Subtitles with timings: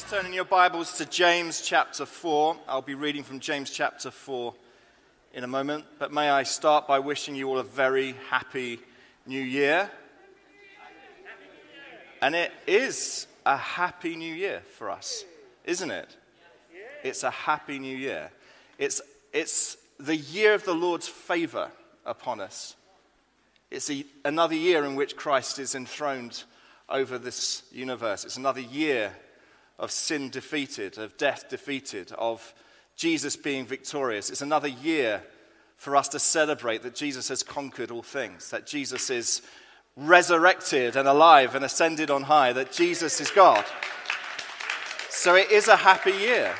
[0.00, 2.56] Please turn in your Bibles to James chapter 4.
[2.66, 4.54] I'll be reading from James chapter 4
[5.34, 8.80] in a moment, but may I start by wishing you all a very happy
[9.26, 9.90] new year.
[12.22, 15.26] And it is a happy new year for us,
[15.64, 16.16] isn't it?
[17.04, 18.30] It's a happy new year.
[18.78, 19.02] It's,
[19.34, 21.70] it's the year of the Lord's favor
[22.06, 22.74] upon us.
[23.70, 26.44] It's a, another year in which Christ is enthroned
[26.88, 28.24] over this universe.
[28.24, 29.12] It's another year
[29.80, 32.54] of sin defeated, of death defeated, of
[32.94, 34.28] Jesus being victorious.
[34.30, 35.22] It's another year
[35.76, 39.40] for us to celebrate that Jesus has conquered all things, that Jesus is
[39.96, 43.64] resurrected and alive and ascended on high, that Jesus is God.
[45.08, 46.54] So it is a happy year.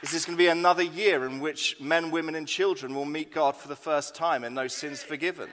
[0.00, 3.32] This is going to be another year in which men, women, and children will meet
[3.32, 5.48] God for the first time and those sins forgiven.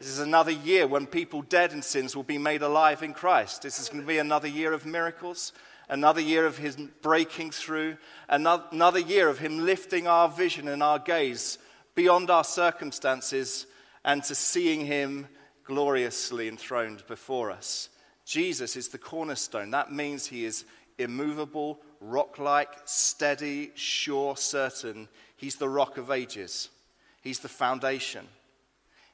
[0.00, 3.60] This is another year when people dead in sins will be made alive in Christ.
[3.60, 5.52] This is going to be another year of miracles,
[5.90, 10.98] another year of His breaking through, another year of Him lifting our vision and our
[10.98, 11.58] gaze
[11.94, 13.66] beyond our circumstances
[14.02, 15.28] and to seeing Him
[15.64, 17.90] gloriously enthroned before us.
[18.24, 19.70] Jesus is the cornerstone.
[19.70, 20.64] That means He is
[20.96, 25.08] immovable, rock like, steady, sure, certain.
[25.36, 26.70] He's the rock of ages,
[27.20, 28.26] He's the foundation.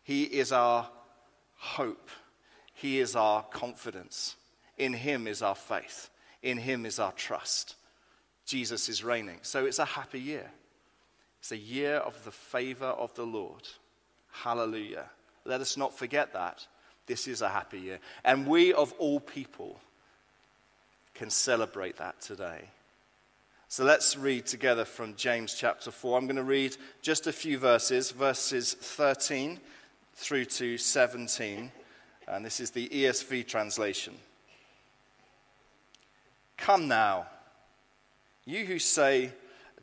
[0.06, 0.88] He is our
[1.56, 2.10] hope.
[2.74, 4.36] He is our confidence.
[4.78, 6.10] In Him is our faith.
[6.44, 7.74] In Him is our trust.
[8.44, 9.40] Jesus is reigning.
[9.42, 10.48] So it's a happy year.
[11.40, 13.62] It's a year of the favor of the Lord.
[14.30, 15.10] Hallelujah.
[15.44, 16.64] Let us not forget that.
[17.06, 17.98] This is a happy year.
[18.24, 19.80] And we, of all people,
[21.14, 22.70] can celebrate that today.
[23.66, 26.16] So let's read together from James chapter 4.
[26.16, 29.58] I'm going to read just a few verses, verses 13
[30.16, 31.70] through to 17,
[32.26, 34.14] and this is the ESV translation.
[36.56, 37.26] Come now,
[38.44, 39.32] you who say,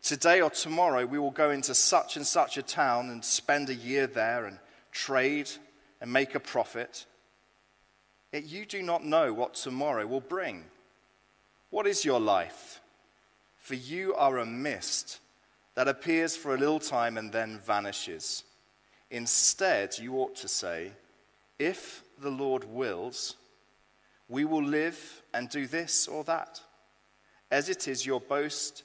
[0.02, 3.75] Today or tomorrow we will go into such and such a town and spend a
[3.75, 4.59] year there and
[4.91, 5.50] trade
[6.02, 7.06] and make a profit.
[8.34, 10.66] Yet you do not know what tomorrow will bring.
[11.69, 12.81] What is your life?
[13.59, 15.22] For you are a mist
[15.75, 18.44] that appears for a little time and then vanishes.
[19.13, 20.91] Instead, you ought to say,
[21.59, 23.35] If the Lord wills,
[24.28, 26.59] we will live and do this or that.
[27.51, 28.81] As it is your boast,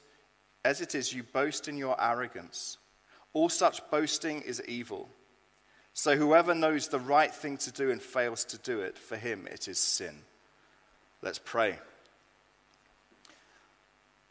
[0.63, 2.77] as it is you boast in your arrogance.
[3.33, 5.09] All such boasting is evil.
[5.93, 9.47] So whoever knows the right thing to do and fails to do it, for him
[9.49, 10.15] it is sin.
[11.23, 11.79] Let's pray.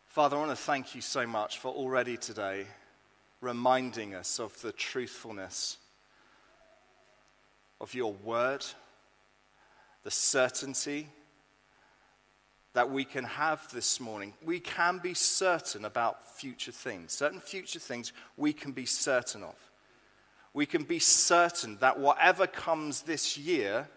[0.06, 2.66] Father, I want to thank you so much for already today
[3.40, 5.78] reminding us of the truthfulness
[7.80, 8.64] of your word,
[10.04, 11.08] the certainty
[12.74, 14.34] that we can have this morning.
[14.44, 17.12] We can be certain about future things.
[17.12, 19.56] Certain future things we can be certain of.
[20.54, 23.88] We can be certain that whatever comes this year,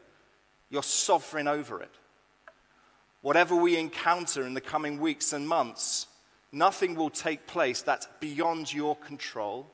[0.69, 1.93] you're sovereign over it.
[3.21, 6.07] Whatever we encounter in the coming weeks and months,
[6.51, 9.69] nothing will take place that's beyond your control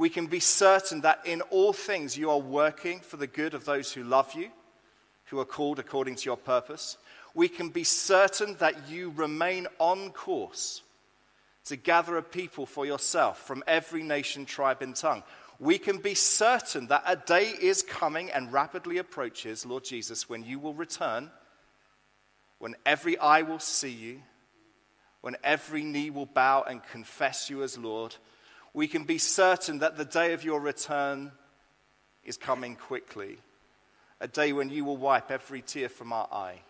[0.00, 3.66] we can be certain that in all things you are working for the good of
[3.66, 4.48] those who love you,
[5.26, 6.96] who are called according to your purpose.
[7.34, 10.80] We can be certain that you remain on course
[11.66, 15.22] to gather a people for yourself from every nation, tribe, and tongue.
[15.58, 20.42] We can be certain that a day is coming and rapidly approaches, Lord Jesus, when
[20.42, 21.30] you will return,
[22.58, 24.22] when every eye will see you,
[25.20, 28.16] when every knee will bow and confess you as Lord
[28.72, 31.32] we can be certain that the day of your return
[32.24, 33.38] is coming quickly.
[34.20, 36.60] A day when you will wipe every tear from our eye.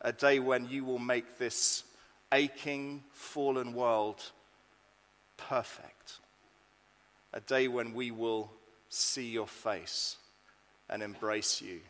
[0.00, 1.84] A day when you will make this
[2.32, 4.22] aching, fallen world
[5.36, 6.18] perfect.
[7.32, 8.50] A day when we will
[8.88, 10.16] see your face
[10.88, 11.80] and embrace you.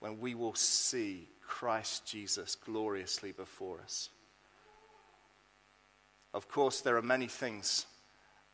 [0.00, 4.10] When we will see Christ Jesus gloriously before us.
[6.36, 7.86] Of course, there are many things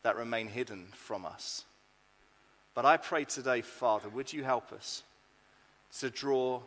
[0.03, 1.65] that remain hidden from us.
[2.73, 5.03] But I pray today, Father, would you help us
[5.99, 6.61] to draw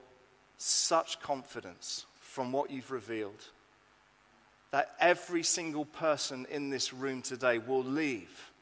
[0.59, 3.49] such confidence from what you've revealed
[4.73, 8.53] that every single person in this room today will leave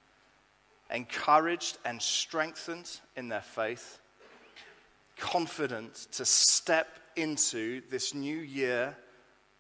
[0.93, 3.99] encouraged and strengthened in their faith,
[5.17, 8.97] confident to step into this new year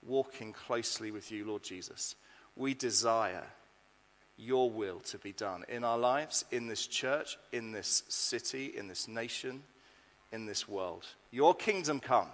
[0.06, 2.14] walking closely with you, Lord Jesus
[2.56, 3.44] we desire
[4.36, 8.88] your will to be done in our lives, in this church, in this city, in
[8.88, 9.62] this nation,
[10.32, 11.06] in this world.
[11.30, 12.28] Your kingdom come,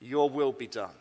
[0.00, 0.94] Your will be done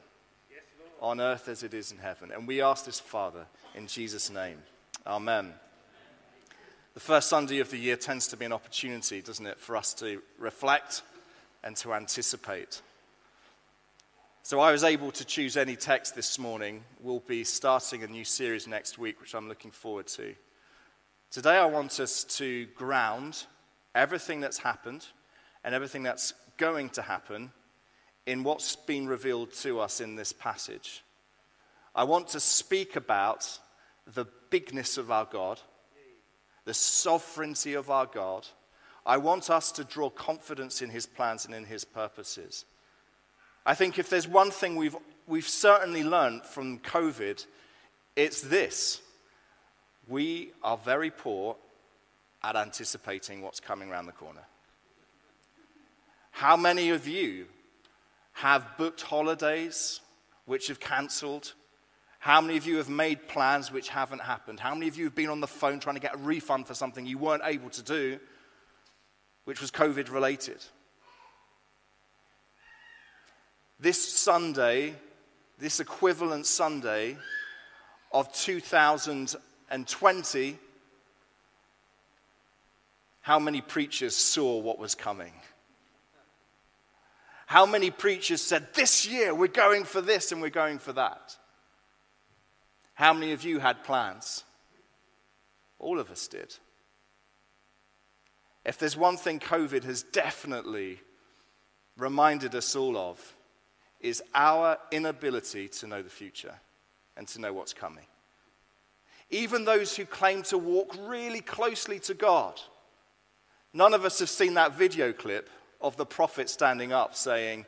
[0.99, 2.31] on earth as it is in heaven.
[2.31, 3.45] And we ask this, Father,
[3.75, 4.57] in Jesus' name.
[5.05, 5.53] Amen.
[6.93, 9.93] The first Sunday of the year tends to be an opportunity, doesn't it, for us
[9.95, 11.03] to reflect
[11.63, 12.81] and to anticipate.
[14.47, 16.85] So I was able to choose any text this morning.
[17.01, 20.35] We'll be starting a new series next week, which I'm looking forward to.
[21.31, 23.43] Today, I want us to ground
[23.93, 25.05] everything that's happened
[25.65, 27.51] and everything that's going to happen
[28.25, 31.03] in what's been revealed to us in this passage.
[31.93, 33.59] I want to speak about
[34.13, 35.59] the bigness of our God,
[36.63, 38.47] the sovereignty of our God.
[39.05, 42.63] I want us to draw confidence in his plans and in his purposes.
[43.67, 44.95] I think if there's one thing we've,
[45.27, 47.45] we've certainly learned from COVID,
[48.15, 49.01] it's this.
[50.07, 51.57] We are very poor
[52.41, 54.45] at anticipating what's coming around the corner.
[56.31, 57.47] How many of you
[58.31, 59.99] have booked holidays
[60.45, 61.53] which have cancelled?
[62.19, 64.61] How many of you have made plans which haven't happened?
[64.61, 66.73] How many of you have been on the phone trying to get a refund for
[66.73, 68.17] something you weren't able to do,
[69.43, 70.63] which was COVID related?
[73.79, 74.95] This Sunday,
[75.59, 77.15] this equivalent Sunday
[78.11, 80.57] of 2020,
[83.21, 85.33] how many preachers saw what was coming?
[87.45, 91.37] How many preachers said, This year we're going for this and we're going for that?
[92.95, 94.43] How many of you had plans?
[95.77, 96.55] All of us did.
[98.65, 100.99] If there's one thing COVID has definitely
[101.95, 103.35] reminded us all of,
[104.07, 106.55] is our inability to know the future
[107.17, 108.05] and to know what's coming.
[109.29, 112.59] Even those who claim to walk really closely to God,
[113.73, 115.49] none of us have seen that video clip
[115.81, 117.65] of the prophet standing up saying,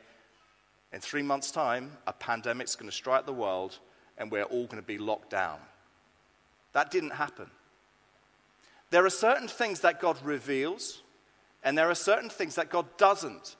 [0.92, 3.78] In three months' time, a pandemic's going to strike the world
[4.16, 5.58] and we're all going to be locked down.
[6.72, 7.50] That didn't happen.
[8.90, 11.02] There are certain things that God reveals,
[11.62, 13.56] and there are certain things that God doesn't.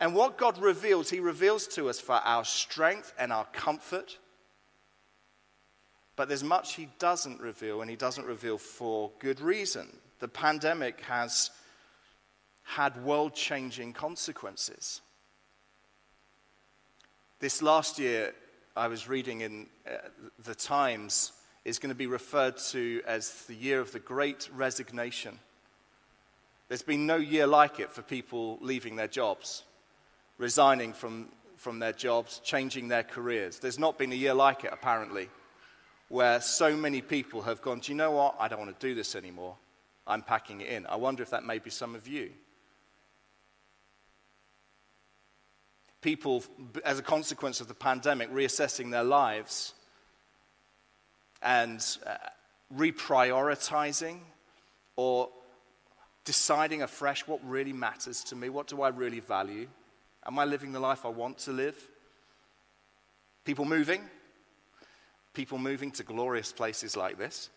[0.00, 4.18] And what God reveals, He reveals to us for our strength and our comfort.
[6.16, 9.96] But there's much He doesn't reveal, and He doesn't reveal for good reason.
[10.18, 11.50] The pandemic has
[12.64, 15.00] had world changing consequences.
[17.40, 18.34] This last year,
[18.76, 19.98] I was reading in uh,
[20.44, 21.32] the Times,
[21.64, 25.38] is going to be referred to as the year of the great resignation.
[26.68, 29.62] There's been no year like it for people leaving their jobs,
[30.38, 33.58] resigning from, from their jobs, changing their careers.
[33.58, 35.28] There's not been a year like it, apparently,
[36.08, 38.36] where so many people have gone, Do you know what?
[38.38, 39.56] I don't want to do this anymore.
[40.06, 40.86] I'm packing it in.
[40.86, 42.30] I wonder if that may be some of you.
[46.04, 46.44] people,
[46.84, 49.72] as a consequence of the pandemic, reassessing their lives
[51.42, 52.16] and uh,
[52.76, 54.18] reprioritizing
[54.96, 55.30] or
[56.26, 58.50] deciding afresh what really matters to me.
[58.50, 59.66] What do I really value?
[60.26, 61.76] Am I living the life I want to live?
[63.44, 64.02] People moving,
[65.34, 67.50] people moving to glorious places like this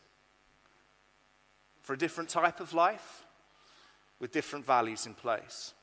[1.82, 3.26] for a different type of life
[4.20, 5.74] with different values in place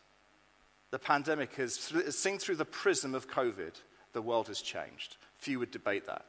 [0.94, 1.74] the pandemic has,
[2.10, 3.74] seen through the prism of COVID,
[4.12, 5.16] the world has changed.
[5.38, 6.26] Few would debate that.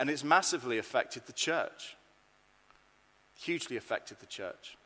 [0.00, 1.96] And it's massively affected the church,
[3.36, 4.76] hugely affected the church.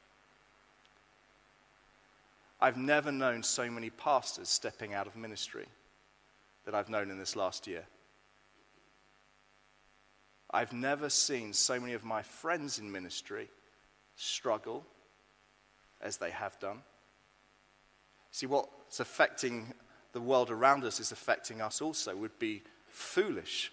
[2.60, 5.66] I've never known so many pastors stepping out of ministry
[6.64, 7.84] that I've known in this last year.
[10.50, 13.48] I've never seen so many of my friends in ministry
[14.16, 14.84] struggle
[16.02, 16.82] as they have done.
[18.32, 19.72] See, what's affecting
[20.12, 23.70] the world around us is affecting us also, would be foolish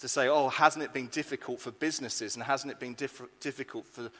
[0.00, 3.86] to say, oh, hasn't it been difficult for businesses and hasn't it been diff- difficult
[3.86, 4.10] for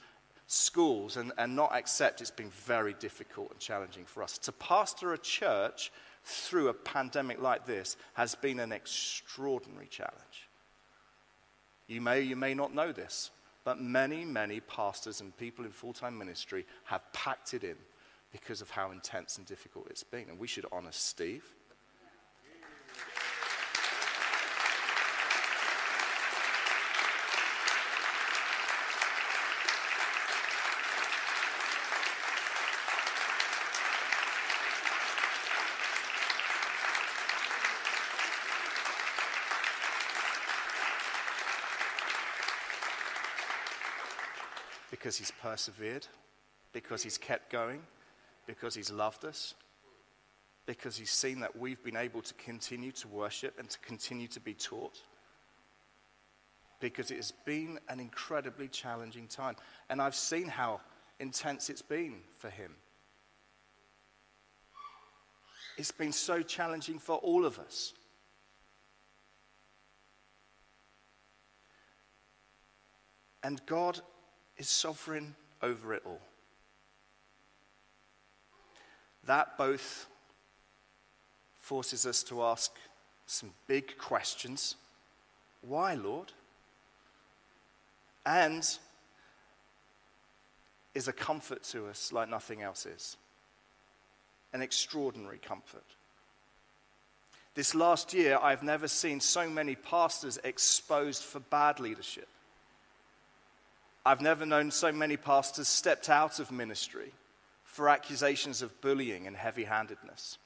[0.51, 4.37] schools and, and not accept it's been very difficult and challenging for us.
[4.39, 5.93] To pastor a church
[6.25, 10.49] through a pandemic like this has been an extraordinary challenge.
[11.87, 13.31] You may, you may not know this,
[13.65, 17.77] but many, many pastors and people in full time ministry have packed it in
[18.33, 20.29] because of how intense and difficult it's been.
[20.29, 21.45] And we should honor Steve.
[45.11, 46.07] Because he's persevered,
[46.73, 47.83] because he's kept going,
[48.47, 49.55] because he's loved us,
[50.67, 54.39] because he's seen that we've been able to continue to worship and to continue to
[54.39, 55.01] be taught.
[56.79, 59.57] Because it has been an incredibly challenging time.
[59.89, 60.81] And I've seen how
[61.19, 62.77] intense it's been for him.
[65.77, 67.95] It's been so challenging for all of us.
[73.43, 74.01] And God
[74.61, 76.21] is sovereign over it all.
[79.25, 80.07] That both
[81.57, 82.71] forces us to ask
[83.27, 84.77] some big questions.
[85.63, 86.33] Why, Lord?
[88.27, 88.69] And
[90.95, 93.17] is a comfort to us like nothing else is.
[94.53, 95.85] An extraordinary comfort.
[97.55, 102.29] This last year, I've never seen so many pastors exposed for bad leadership.
[104.05, 107.13] I've never known so many pastors stepped out of ministry
[107.65, 110.39] for accusations of bullying and heavy handedness.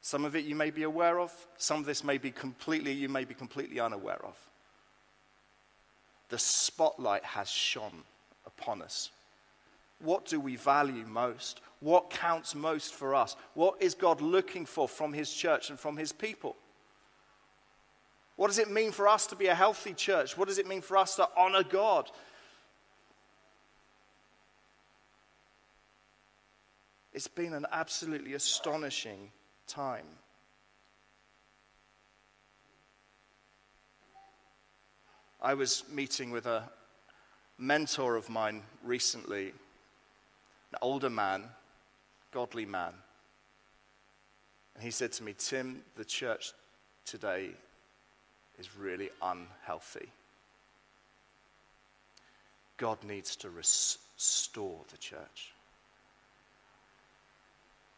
[0.00, 3.08] Some of it you may be aware of, some of this may be completely, you
[3.08, 4.36] may be completely unaware of.
[6.28, 8.04] The spotlight has shone
[8.46, 9.10] upon us.
[9.98, 11.60] What do we value most?
[11.80, 13.36] What counts most for us?
[13.54, 16.56] What is God looking for from His church and from His people?
[18.46, 20.38] What does it mean for us to be a healthy church?
[20.38, 22.08] What does it mean for us to honor God?
[27.12, 29.32] It's been an absolutely astonishing
[29.66, 30.06] time.
[35.42, 36.70] I was meeting with a
[37.58, 39.46] mentor of mine recently,
[40.70, 41.42] an older man,
[42.30, 42.92] godly man.
[44.76, 46.52] And he said to me, Tim, the church
[47.04, 47.50] today
[48.58, 50.08] is really unhealthy.
[52.76, 55.52] God needs to restore the church.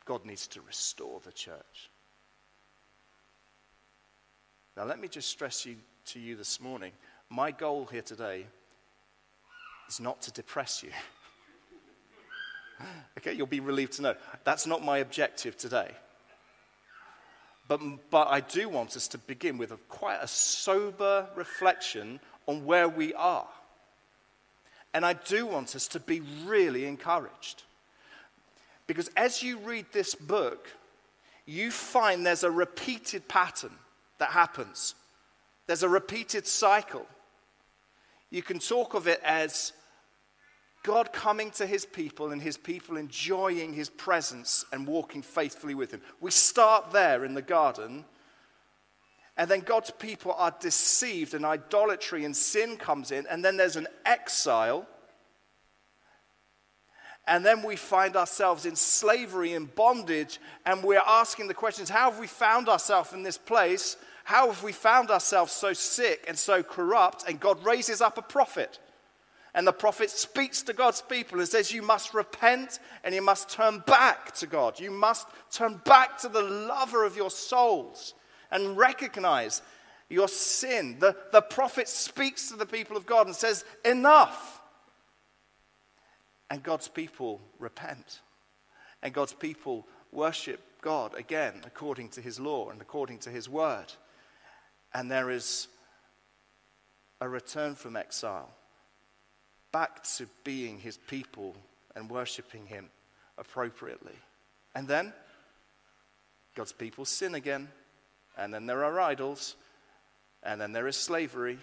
[0.04, 1.90] God needs to restore the church.
[4.76, 6.92] Now, let me just stress you, to you this morning
[7.30, 8.46] my goal here today
[9.88, 10.90] is not to depress you.
[13.18, 15.90] okay, you'll be relieved to know that's not my objective today.
[17.68, 22.64] But, but I do want us to begin with a, quite a sober reflection on
[22.64, 23.46] where we are.
[24.94, 27.62] And I do want us to be really encouraged.
[28.86, 30.70] Because as you read this book,
[31.44, 33.72] you find there's a repeated pattern
[34.18, 34.94] that happens,
[35.66, 37.06] there's a repeated cycle.
[38.30, 39.72] You can talk of it as
[40.88, 45.90] God coming to his people and his people enjoying his presence and walking faithfully with
[45.90, 46.00] him.
[46.18, 48.06] We start there in the garden,
[49.36, 53.76] and then God's people are deceived, and idolatry and sin comes in, and then there's
[53.76, 54.86] an exile.
[57.26, 62.10] And then we find ourselves in slavery and bondage, and we're asking the questions how
[62.10, 63.98] have we found ourselves in this place?
[64.24, 67.28] How have we found ourselves so sick and so corrupt?
[67.28, 68.78] And God raises up a prophet
[69.58, 73.50] and the prophet speaks to God's people and says, You must repent and you must
[73.50, 74.78] turn back to God.
[74.78, 78.14] You must turn back to the lover of your souls
[78.52, 79.62] and recognize
[80.08, 80.98] your sin.
[81.00, 84.60] The, the prophet speaks to the people of God and says, Enough.
[86.50, 88.20] And God's people repent.
[89.02, 93.92] And God's people worship God again according to his law and according to his word.
[94.94, 95.66] And there is
[97.20, 98.52] a return from exile
[99.72, 101.54] back to being his people
[101.94, 102.88] and worshiping him
[103.36, 104.16] appropriately.
[104.74, 105.12] And then
[106.54, 107.68] God's people sin again,
[108.36, 109.56] and then there are idols,
[110.42, 111.58] and then there is slavery,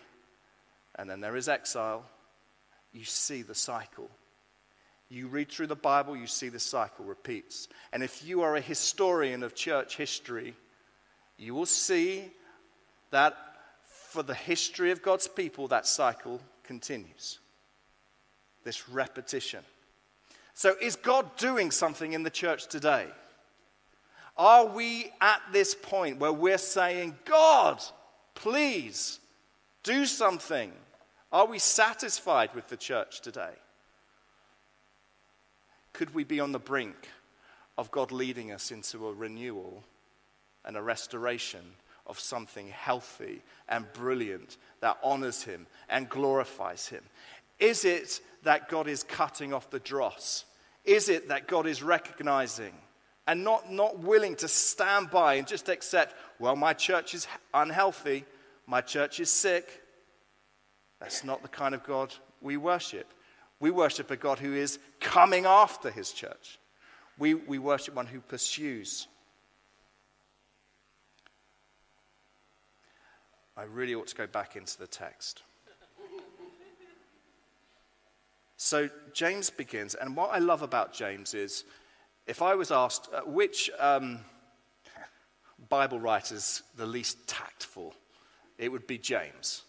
[0.96, 2.06] and then there is exile.
[2.94, 4.10] You see the cycle.
[5.10, 7.68] You read through the Bible, you see the cycle repeats.
[7.94, 10.56] And if you are a historian of church history,
[11.38, 12.32] you will see
[13.12, 13.38] that
[13.86, 17.40] for the history of God's people, that cycle continues
[18.66, 19.64] this repetition.
[20.54, 23.08] So, is God doing something in the church today?
[24.38, 27.82] Are we at this point where we're saying, God,
[28.34, 29.20] please
[29.84, 30.74] do something?
[31.32, 33.54] Are we satisfied with the church today?
[35.94, 37.10] Could we be on the brink
[37.78, 39.84] of God leading us into a renewal
[40.66, 41.62] and a restoration
[42.08, 47.04] of something healthy and brilliant that honors Him and glorifies Him?
[47.60, 50.46] Is it that God is cutting off the dross?
[50.84, 52.74] Is it that God is recognizing
[53.28, 58.26] and not, not willing to stand by and just accept, well, my church is unhealthy,
[58.68, 59.82] my church is sick?
[61.00, 63.12] That's not the kind of God we worship.
[63.60, 66.60] We worship a God who is coming after his church.
[67.18, 69.08] We, we worship one who pursues.
[73.58, 75.44] I really ought to go back into the text.
[78.58, 81.66] So James begins, and what I love about James is
[82.26, 84.20] if I was asked uh, which um,
[85.70, 87.94] Bible writer's the least tactful,
[88.58, 89.64] it would be James.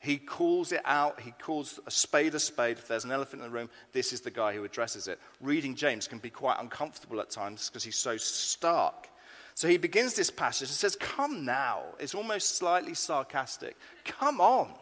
[0.00, 1.20] He calls it out.
[1.20, 2.78] He calls a spade a spade.
[2.78, 5.18] If there's an elephant in the room, this is the guy who addresses it.
[5.40, 9.08] Reading James can be quite uncomfortable at times because he's so stark.
[9.54, 11.82] So he begins this passage and says, Come now.
[11.98, 13.76] It's almost slightly sarcastic.
[14.04, 14.72] Come on.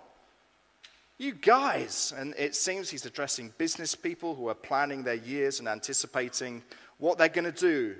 [1.18, 2.12] You guys.
[2.16, 6.62] And it seems he's addressing business people who are planning their years and anticipating
[6.98, 7.96] what they're going to do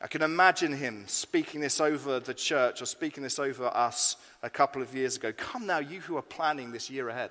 [0.00, 4.50] I can imagine him speaking this over the church or speaking this over us a
[4.50, 5.32] couple of years ago.
[5.32, 7.30] Come now, you who are planning this year ahead,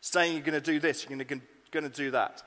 [0.00, 1.40] saying you're going to do this, you're going
[1.72, 2.42] to do that.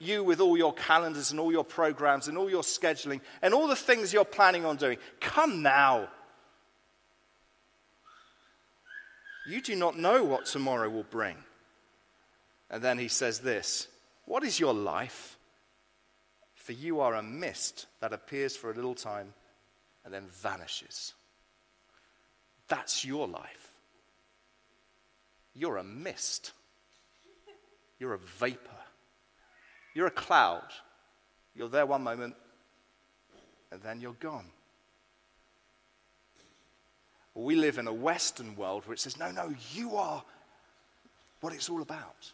[0.00, 3.68] You with all your calendars and all your programs and all your scheduling and all
[3.68, 4.98] the things you're planning on doing.
[5.20, 6.08] Come now.
[9.46, 11.36] You do not know what tomorrow will bring.
[12.70, 13.88] And then he says this
[14.24, 15.38] What is your life?
[16.54, 19.32] For you are a mist that appears for a little time
[20.04, 21.14] and then vanishes.
[22.66, 23.72] That's your life.
[25.54, 26.52] You're a mist.
[28.00, 28.58] You're a vapor.
[29.94, 30.66] You're a cloud.
[31.54, 32.34] You're there one moment
[33.70, 34.46] and then you're gone.
[37.38, 40.24] We live in a Western world where it says, no, no, you are
[41.42, 42.32] what it's all about.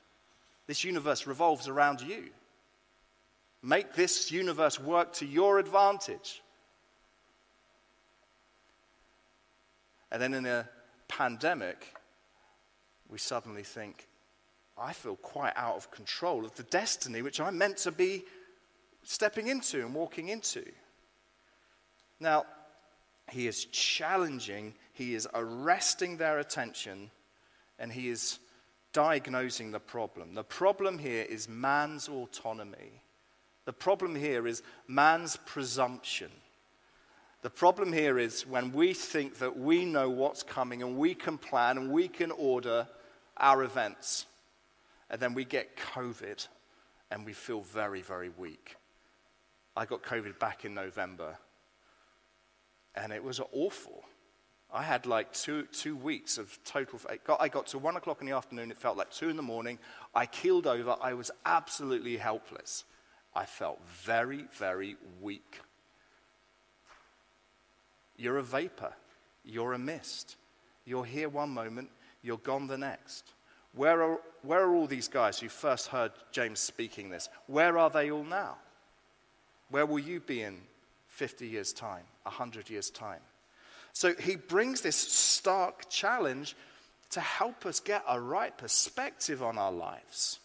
[0.68, 2.30] This universe revolves around you.
[3.64, 6.40] Make this universe work to your advantage.
[10.12, 10.68] And then in a
[11.09, 11.97] pandemic,
[13.09, 14.06] we suddenly think,
[14.78, 18.25] I feel quite out of control of the destiny which I'm meant to be
[19.02, 20.64] stepping into and walking into.
[22.21, 22.44] Now,
[23.31, 27.11] he is challenging, he is arresting their attention,
[27.78, 28.39] and he is
[28.93, 30.35] diagnosing the problem.
[30.35, 33.02] The problem here is man's autonomy.
[33.65, 36.30] The problem here is man's presumption.
[37.43, 41.39] The problem here is when we think that we know what's coming and we can
[41.39, 42.87] plan and we can order
[43.37, 44.26] our events,
[45.11, 46.47] and then we get COVID
[47.11, 48.76] and we feel very, very weak.
[49.76, 51.39] I got COVID back in November,
[52.95, 54.05] and it was awful.
[54.73, 57.00] I had like two, two weeks of total.
[57.39, 59.78] I got to one o'clock in the afternoon, it felt like two in the morning.
[60.15, 62.85] I keeled over, I was absolutely helpless.
[63.35, 65.61] I felt very, very weak.
[68.17, 68.93] You're a vapor.
[69.45, 70.37] You're a mist.
[70.85, 71.91] You're here one moment,
[72.23, 73.33] you're gone the next.
[73.75, 77.28] Where are, where are all these guys who first heard James speaking this?
[77.47, 78.57] Where are they all now?
[79.71, 80.61] Where will you be in
[81.13, 83.21] 50 years' time, 100 years' time?
[83.93, 86.57] So he brings this stark challenge
[87.11, 90.39] to help us get a right perspective on our lives.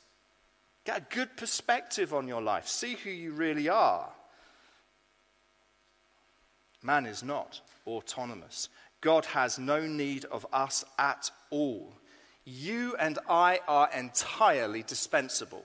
[0.86, 2.68] Get a good perspective on your life.
[2.68, 4.10] See who you really are.
[6.84, 8.70] Man is not autonomous.
[9.02, 11.94] God has no need of us at all.
[12.44, 15.64] You and I are entirely dispensable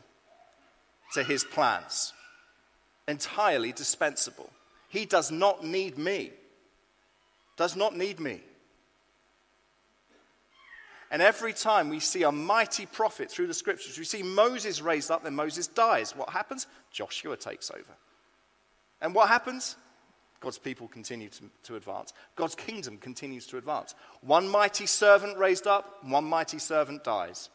[1.15, 2.12] to his plans.
[3.07, 4.51] Entirely dispensable.
[4.92, 6.33] He does not need me.
[7.57, 8.42] Does not need me.
[11.11, 15.11] And every time we see a mighty prophet through the scriptures, we see Moses raised
[15.11, 16.14] up, then Moses dies.
[16.14, 16.66] What happens?
[16.90, 17.96] Joshua takes over.
[19.00, 19.76] And what happens?
[20.40, 22.12] God's people continue to, to, advance.
[22.37, 23.94] God's kingdom continues to advance.
[24.20, 27.48] One mighty servant raised up, one mighty servant dies.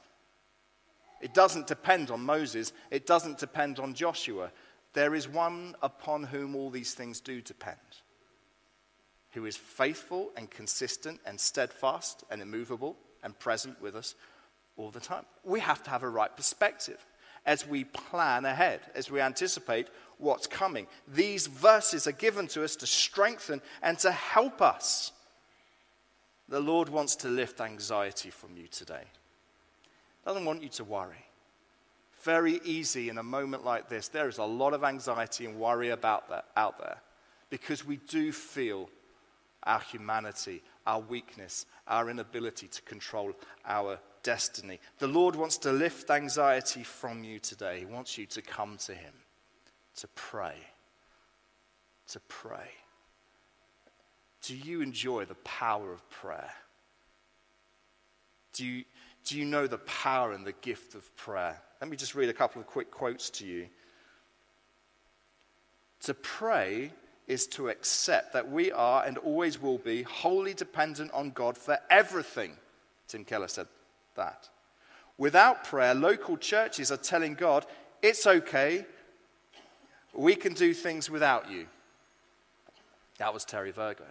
[1.22, 4.52] It doesn't depend on Moses, it doesn't depend on Joshua.
[4.98, 7.78] There is one upon whom all these things do depend,
[9.34, 14.16] who is faithful and consistent and steadfast and immovable and present with us
[14.76, 15.26] all the time.
[15.44, 17.06] We have to have a right perspective
[17.46, 20.88] as we plan ahead, as we anticipate what's coming.
[21.08, 25.12] These verses are given to us to strengthen and to help us.
[26.50, 29.04] The Lord wants to lift anxiety from you today.
[30.26, 31.27] Doesn't want you to worry.
[32.28, 34.10] Very easy in a moment like this.
[34.10, 36.98] There is a lot of anxiety and worry about that out there
[37.50, 38.90] because we do feel
[39.64, 43.32] our humanity, our weakness, our inability to control
[43.66, 44.82] our destiny.
[45.00, 47.80] The Lord wants to lift anxiety from you today.
[47.80, 49.14] He wants you to come to Him,
[49.96, 50.58] to pray.
[52.10, 52.72] To pray.
[54.42, 56.52] Do you enjoy the power of prayer?
[58.52, 58.84] Do you,
[59.24, 61.62] do you know the power and the gift of prayer?
[61.82, 63.68] Let me just read a couple of quick quotes to you.
[66.02, 66.92] To pray
[67.28, 71.78] is to accept that we are and always will be wholly dependent on God for
[71.90, 72.54] everything.
[73.08, 73.68] Tim Keller said
[74.16, 74.50] that.
[75.18, 77.66] Without prayer, local churches are telling God,
[78.02, 78.86] it's okay,
[80.14, 81.68] we can do things without you.
[83.18, 84.06] That was Terry Virgo.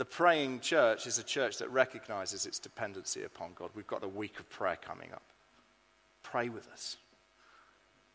[0.00, 3.68] The praying church is a church that recognizes its dependency upon God.
[3.74, 5.20] We've got a week of prayer coming up.
[6.22, 6.96] Pray with us.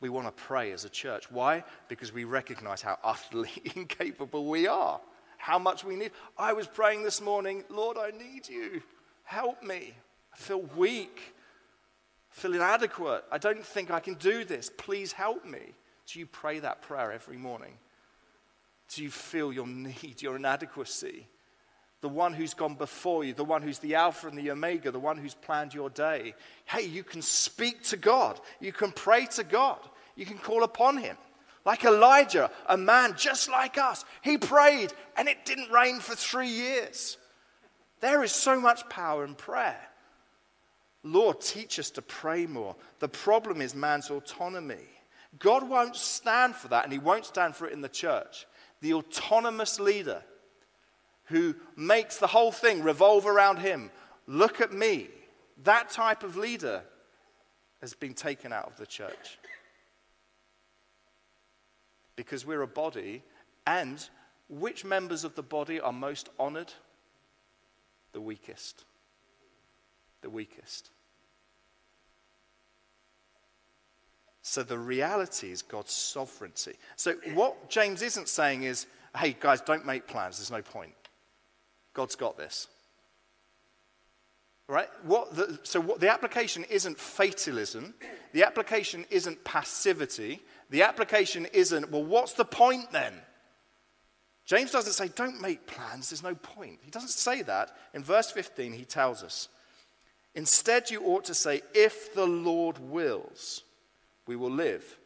[0.02, 1.30] We want to pray as a church.
[1.30, 1.64] Why?
[1.88, 5.00] Because we recognize how utterly incapable we are,
[5.38, 6.10] how much we need.
[6.40, 8.82] I was praying this morning, Lord, I need you.
[9.24, 9.94] Help me.
[10.34, 11.36] I feel weak,
[12.32, 13.26] I feel inadequate.
[13.32, 14.72] I don't think I can do this.
[14.76, 15.76] Please help me.
[16.12, 17.78] Do you pray that prayer every morning?
[18.92, 21.28] Do you feel your need, your inadequacy?
[22.02, 25.00] The one who's gone before you, the one who's the Alpha and the Omega, the
[25.00, 26.36] one who's planned your day.
[26.66, 28.40] Hey, you can speak to God.
[28.60, 29.80] You can pray to God.
[30.16, 31.18] You can call upon Him.
[31.66, 34.06] Like Elijah, a man just like us.
[34.22, 37.18] He prayed and it didn't rain for three years.
[38.02, 39.80] There is so much power in prayer.
[41.02, 42.76] Lord, teach us to pray more.
[43.00, 44.90] The problem is man's autonomy.
[45.40, 48.46] God won't stand for that, and He won't stand for it in the church
[48.86, 50.22] the autonomous leader
[51.26, 53.92] who makes the whole thing revolve around him.
[54.28, 55.10] Look at me.
[55.64, 56.84] That type of leader
[57.82, 59.38] has been taken out of the church.
[62.16, 63.24] Because we're a body,
[63.68, 64.08] and
[64.50, 66.72] which members of the body are most honored?
[68.14, 68.86] The weakest.
[70.22, 70.92] The weakest.
[74.42, 76.74] So the reality is God's sovereignty.
[76.96, 78.86] So what James isn't saying is,
[79.18, 80.38] hey, guys, don't make plans.
[80.38, 80.94] There's no point.
[81.96, 82.68] God's got this.
[84.68, 84.90] Right?
[85.04, 87.96] What the, so what, the application isn't fatalism.
[88.34, 90.42] The application isn't passivity.
[90.70, 93.14] The application isn't, well, what's the point then?
[94.46, 96.80] James doesn't say, don't make plans, there's no point.
[96.84, 97.76] He doesn't say that.
[97.96, 99.50] In verse 15, he tells us,
[100.36, 103.64] instead, you ought to say, if the Lord wills
[104.28, 104.98] we will live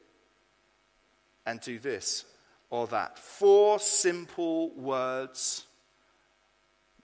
[1.45, 2.25] and do this
[2.69, 3.17] or that.
[3.17, 5.65] Four simple words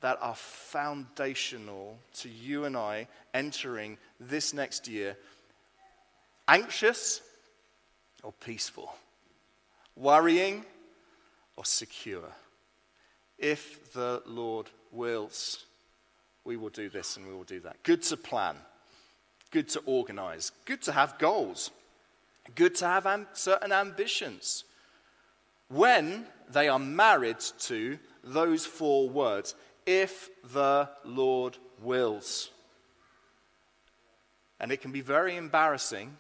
[0.06, 5.18] that are foundational to you and I entering this next year
[6.48, 7.22] anxious
[8.22, 8.94] or peaceful,
[9.96, 10.64] worrying
[11.56, 12.30] or secure.
[13.40, 15.66] If the Lord wills,
[16.44, 17.82] we will do this and we will do that.
[17.82, 18.58] Good to plan,
[19.50, 21.72] good to organize, good to have goals.
[22.54, 24.66] Good to have certain ambitions
[25.68, 32.50] when they are married to those four words if the Lord wills.
[34.60, 36.16] And it can be very embarrassing,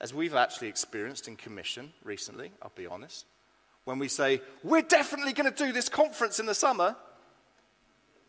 [0.00, 3.26] as we've actually experienced in commission recently, I'll be honest,
[3.84, 6.96] when we say, We're definitely going to do this conference in the summer,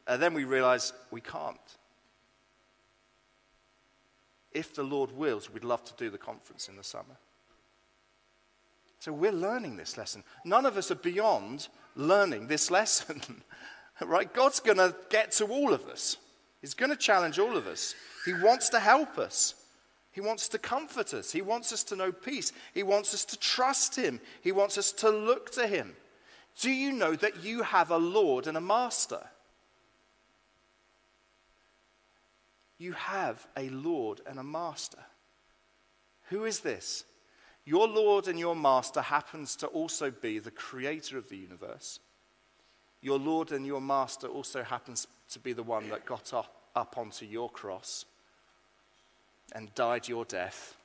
[0.07, 1.59] and then we realize we can't
[4.55, 7.17] if the Lord wills, we'd love to do the conference in the summer.
[8.99, 10.23] So we're learning this lesson.
[10.45, 13.21] None of us are beyond learning this lesson,
[14.01, 14.31] right?
[14.33, 16.17] God's going to get to all of us,
[16.61, 17.93] He's going to challenge all of us.
[18.25, 19.53] He wants to help us.
[20.11, 21.31] He wants to comfort us.
[21.31, 22.53] He wants us to know peace.
[22.73, 24.19] He wants us to trust Him.
[24.41, 25.93] He wants us to look to Him.
[26.59, 29.19] Do you know that you have a Lord and a Master?
[32.77, 35.03] You have a Lord and a Master.
[36.29, 37.03] Who is this?
[37.65, 41.99] Your Lord and your Master happens to also be the creator of the universe.
[43.01, 46.97] Your Lord and your Master also happens to be the one that got up, up
[46.97, 48.05] onto your cross
[49.53, 50.77] and died your death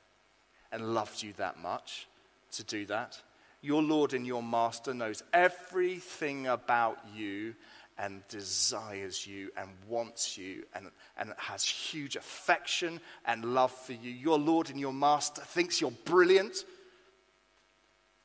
[0.72, 2.06] and loved you that much
[2.52, 3.20] to do that.
[3.62, 7.54] Your Lord and your Master knows everything about you
[8.00, 14.10] and desires you and wants you and, and has huge affection and love for you.
[14.10, 16.64] Your Lord and your Master thinks you're brilliant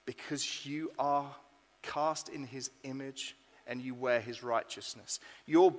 [0.06, 1.30] because you are
[1.82, 3.36] cast in his image
[3.68, 5.20] and you wear his righteousness.
[5.46, 5.76] Your,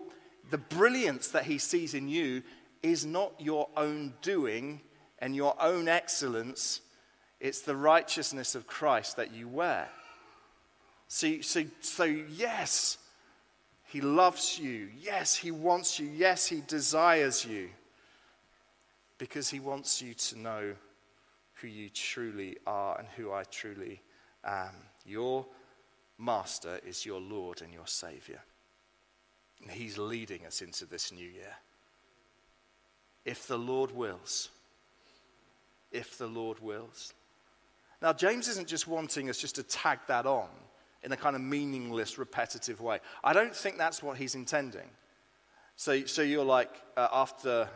[0.50, 2.42] the brilliance that he sees in you
[2.82, 4.82] is not your own doing
[5.20, 6.82] and your own excellence,
[7.40, 9.88] it's the righteousness of Christ that you wear.
[11.08, 12.98] So, so, so yes
[13.96, 14.90] he loves you.
[15.00, 16.06] Yes, He wants you.
[16.14, 17.70] Yes, He desires you.
[19.16, 20.74] Because He wants you to know
[21.54, 24.02] who you truly are and who I truly
[24.44, 24.74] am.
[25.06, 25.46] Your
[26.18, 28.42] Master is your Lord and your Savior.
[29.62, 31.56] And He's leading us into this new year.
[33.24, 34.50] If the Lord wills,
[35.90, 37.14] if the Lord wills.
[38.02, 40.50] Now, James isn't just wanting us just to tag that on
[41.06, 42.98] in a kind of meaningless, repetitive way.
[43.22, 44.90] I don't think that's what he's intending.
[45.76, 47.68] So, so you're like, uh, after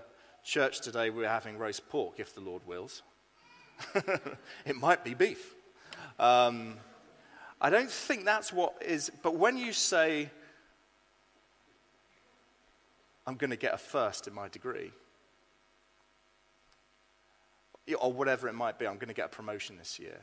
[0.43, 3.03] church today, we're having roast pork, if the Lord wills.
[3.95, 5.55] it might be beef.
[6.19, 6.75] Um,
[7.61, 10.29] I don't think that's what is, but when you say,
[13.29, 14.91] I'm going to get a first in my degree,
[18.01, 20.19] or whatever it might be, I'm going to get a promotion this year.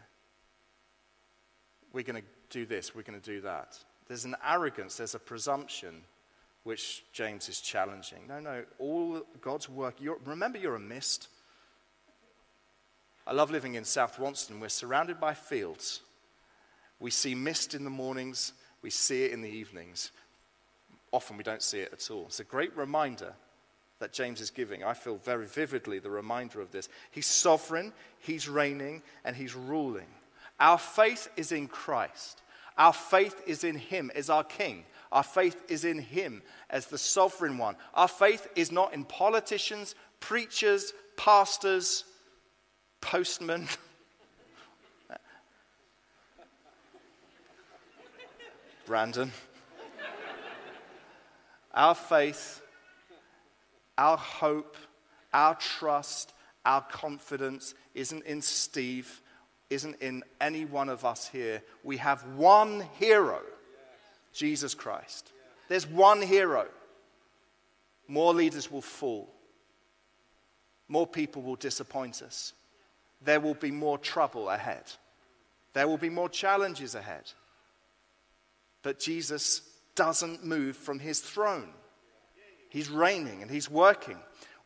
[1.93, 3.77] We're going to do this, we're going to do that.
[4.07, 6.03] There's an arrogance, there's a presumption
[6.63, 8.19] which James is challenging.
[8.27, 11.29] No, no, all God's work, you're, remember you're a mist.
[13.25, 14.59] I love living in South Wonston.
[14.59, 16.01] We're surrounded by fields.
[16.99, 20.11] We see mist in the mornings, we see it in the evenings.
[21.11, 22.25] Often we don't see it at all.
[22.27, 23.33] It's a great reminder
[23.99, 24.83] that James is giving.
[24.83, 26.89] I feel very vividly the reminder of this.
[27.11, 30.07] He's sovereign, he's reigning, and he's ruling.
[30.59, 32.41] Our faith is in Christ.
[32.77, 34.85] Our faith is in him as our king.
[35.11, 37.75] Our faith is in him as the sovereign one.
[37.93, 42.03] Our faith is not in politicians, preachers, pastors,
[43.01, 43.67] postmen.
[48.85, 49.31] Brandon.
[51.73, 52.61] Our faith
[53.97, 54.77] our hope,
[55.33, 56.33] our trust,
[56.65, 59.21] our confidence isn't in Steve,
[59.69, 61.61] isn't in any one of us here.
[61.83, 63.41] We have one hero
[64.37, 65.31] Jesus Christ.
[65.67, 66.67] There's one hero.
[68.07, 69.27] More leaders will fall,
[70.87, 72.53] more people will disappoint us.
[73.21, 74.83] There will be more trouble ahead,
[75.73, 77.31] there will be more challenges ahead.
[78.83, 79.61] But Jesus
[79.95, 81.69] doesn't move from his throne.
[82.69, 84.17] He's reigning and he's working.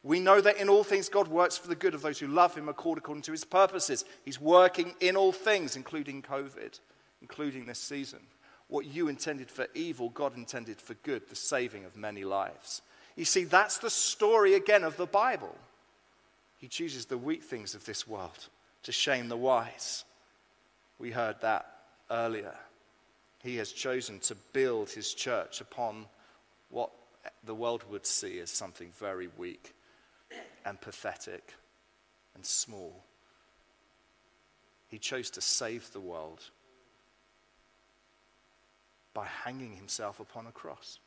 [0.03, 2.55] We know that in all things God works for the good of those who love
[2.55, 4.03] him according to his purposes.
[4.25, 6.79] He's working in all things, including COVID,
[7.21, 8.19] including this season.
[8.67, 12.81] What you intended for evil, God intended for good, the saving of many lives.
[13.15, 15.55] You see, that's the story again of the Bible.
[16.57, 18.47] He chooses the weak things of this world
[18.83, 20.03] to shame the wise.
[20.97, 21.67] We heard that
[22.09, 22.55] earlier.
[23.43, 26.05] He has chosen to build his church upon
[26.69, 26.91] what
[27.43, 29.73] the world would see as something very weak
[30.65, 31.53] and pathetic
[32.35, 33.03] and small.
[34.87, 36.43] He chose to save the world
[39.13, 40.99] by hanging himself upon a cross.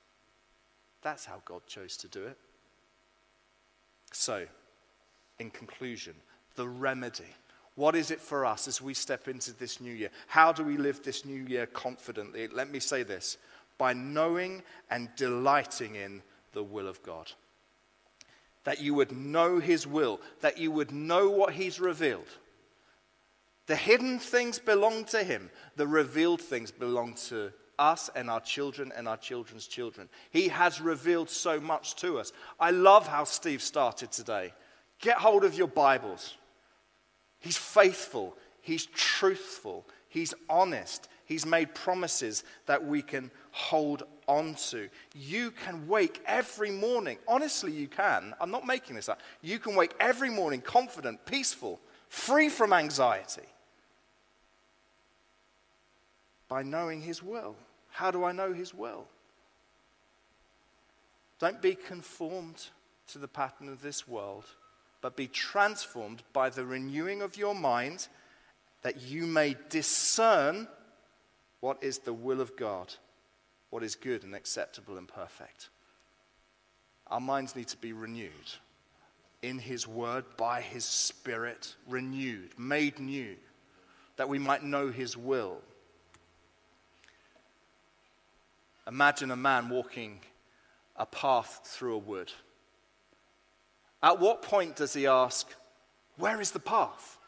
[1.02, 2.38] That's how God chose to do it.
[4.12, 4.46] So,
[5.38, 6.14] in conclusion,
[6.54, 7.24] the remedy.
[7.76, 10.10] What is it for us as we step into this new year?
[10.28, 12.46] How do we live this new year confidently?
[12.46, 13.36] Let me say this
[13.76, 17.32] by knowing and delighting in the will of God.
[18.64, 22.28] That you would know His will, that you would know what He's revealed.
[23.66, 28.92] The hidden things belong to Him, the revealed things belong to us and our children
[28.96, 30.08] and our children's children.
[30.30, 32.32] He has revealed so much to us.
[32.60, 34.52] I love how Steve started today.
[35.00, 36.36] Get hold of your Bibles.
[37.40, 44.88] He's faithful, He's truthful, He's honest, He's made promises that we can hold on to.
[45.14, 47.18] You can wake every morning.
[47.26, 48.34] Honestly, you can.
[48.40, 49.20] I'm not making this up.
[49.42, 53.48] You can wake every morning confident, peaceful, free from anxiety
[56.48, 57.56] by knowing His will.
[57.90, 59.06] How do I know His will?
[61.38, 62.68] Don't be conformed
[63.08, 64.44] to the pattern of this world,
[65.00, 68.08] but be transformed by the renewing of your mind
[68.82, 70.68] that you may discern
[71.60, 72.94] what is the will of God,
[73.74, 75.68] what is good and acceptable and perfect.
[77.08, 78.30] Our minds need to be renewed
[79.42, 83.34] in His Word, by His Spirit, renewed, made new,
[84.14, 85.58] that we might know His will.
[88.86, 90.20] Imagine a man walking
[90.94, 92.30] a path through a wood.
[94.04, 95.52] At what point does he ask,
[96.16, 97.18] Where is the path?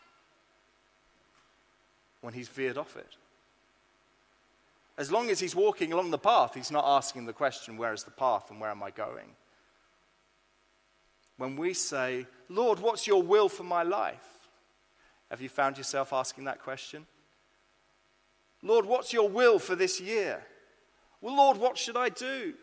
[2.21, 3.17] When he's veered off it.
[4.99, 8.05] As long as he's walking along the path, he's not asking the question, Where is
[8.05, 9.37] the path and where am I going?
[11.37, 14.49] When we say, Lord, what's your will for my life?
[15.31, 17.07] Have you found yourself asking that question?
[18.63, 20.43] Lord, what's your will for this year?
[21.21, 22.55] Well, Lord, what should I do?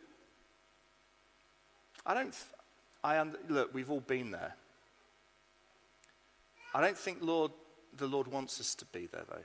[2.06, 2.36] I don't,
[3.04, 4.56] I, look, we've all been there.
[6.74, 7.52] I don't think, Lord,
[7.96, 9.44] the Lord wants us to be there, though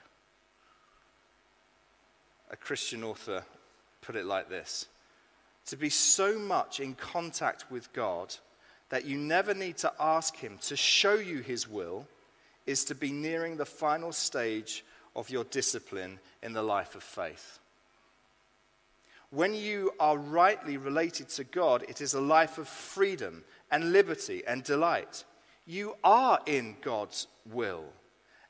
[2.50, 3.44] a Christian author
[4.00, 4.86] put it like this
[5.66, 8.34] To be so much in contact with God
[8.90, 12.06] that you never need to ask Him to show you His will
[12.66, 14.84] is to be nearing the final stage
[15.14, 17.58] of your discipline in the life of faith.
[19.30, 24.42] When you are rightly related to God, it is a life of freedom and liberty
[24.46, 25.24] and delight.
[25.66, 27.84] You are in God's will,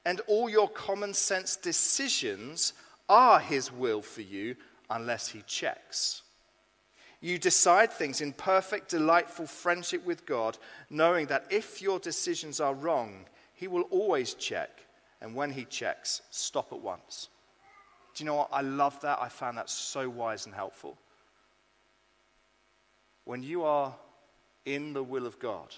[0.05, 2.75] and all your common sense decisions
[3.09, 4.57] are His will for you
[4.91, 6.23] unless He checks.
[7.21, 10.57] You decide things in perfect, delightful friendship with God,
[10.89, 14.71] knowing that if your decisions are wrong, He will always check.
[15.21, 17.29] And when He checks, stop at once.
[18.15, 18.49] Do you know what?
[18.53, 19.19] I love that.
[19.21, 20.97] I found that so wise and helpful.
[23.25, 23.95] When you are
[24.65, 25.75] in the will of God,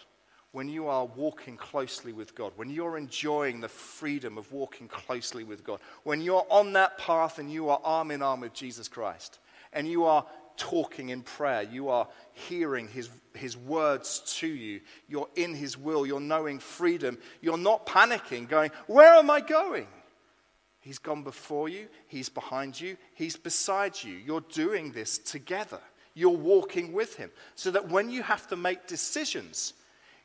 [0.52, 5.44] when you are walking closely with God, when you're enjoying the freedom of walking closely
[5.44, 8.88] with God, when you're on that path and you are arm in arm with Jesus
[8.88, 9.38] Christ,
[9.72, 11.62] and you are talking in prayer.
[11.62, 14.80] You are hearing his, his words to you.
[15.08, 16.06] You're in his will.
[16.06, 17.18] You're knowing freedom.
[17.40, 19.86] You're not panicking, going, Where am I going?
[20.80, 21.88] He's gone before you.
[22.08, 22.96] He's behind you.
[23.14, 24.14] He's beside you.
[24.14, 25.80] You're doing this together.
[26.14, 27.30] You're walking with him.
[27.54, 29.74] So that when you have to make decisions,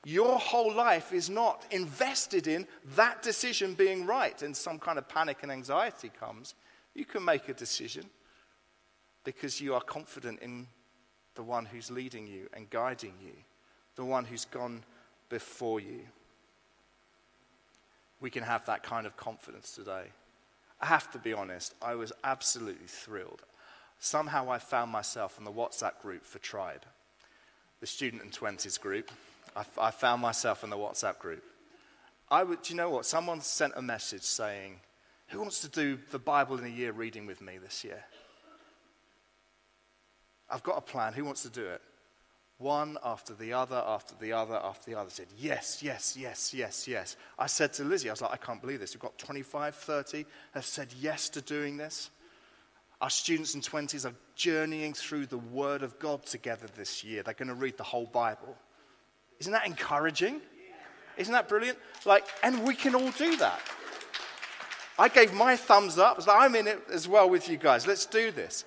[0.05, 5.09] your whole life is not invested in that decision being right and some kind of
[5.09, 6.53] panic and anxiety comes.
[6.93, 8.05] You can make a decision
[9.23, 10.67] because you are confident in
[11.33, 13.33] the one who's leading you and guiding you,
[13.95, 14.83] the one who's gone
[15.27, 16.01] before you.
[18.21, 20.05] We can have that kind of confidence today.
[20.79, 23.41] I have to be honest, I was absolutely thrilled.
[23.99, 26.85] Somehow I found myself in the WhatsApp group for Tribe,
[27.79, 29.09] the student and 20s group.
[29.55, 31.43] I, I found myself in the WhatsApp group.
[32.29, 33.05] I would, do you know what?
[33.05, 34.79] Someone sent a message saying,
[35.27, 38.03] Who wants to do the Bible in a year reading with me this year?
[40.49, 41.13] I've got a plan.
[41.13, 41.81] Who wants to do it?
[42.57, 46.87] One after the other, after the other, after the other said, Yes, yes, yes, yes,
[46.87, 47.17] yes.
[47.37, 48.95] I said to Lizzie, I was like, I can't believe this.
[48.95, 52.09] We've got 25, 30 have said yes to doing this.
[53.01, 57.23] Our students in 20s are journeying through the Word of God together this year.
[57.23, 58.55] They're going to read the whole Bible.
[59.39, 60.41] Isn't that encouraging?
[61.17, 61.77] Isn't that brilliant?
[62.05, 63.59] Like, and we can all do that.
[64.97, 66.25] I gave my thumbs up.
[66.25, 67.85] Like, I'm in it as well with you guys.
[67.85, 68.63] Let's do this.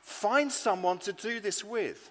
[0.00, 2.10] Find someone to do this with.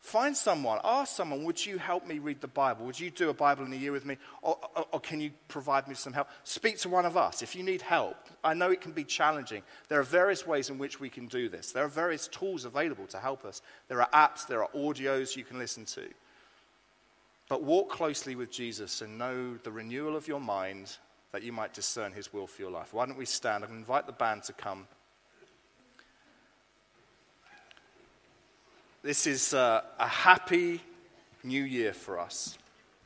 [0.00, 0.80] Find someone.
[0.82, 2.86] Ask someone, would you help me read the Bible?
[2.86, 4.16] Would you do a Bible in a year with me?
[4.40, 6.28] Or, or, or, can you provide me some help?
[6.42, 8.16] Speak to one of us if you need help.
[8.42, 9.62] I know it can be challenging.
[9.88, 11.72] There are various ways in which we can do this.
[11.72, 13.60] There are various tools available to help us.
[13.88, 16.08] There are apps, there are audios you can listen to.
[17.50, 20.96] But walk closely with Jesus and know the renewal of your mind
[21.32, 22.94] that you might discern his will for your life.
[22.94, 23.64] Why don't we stand?
[23.64, 24.86] and invite the band to come.
[29.02, 30.80] This is uh, a happy
[31.42, 32.56] new year for us.